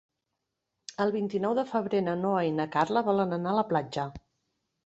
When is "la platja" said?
3.63-4.09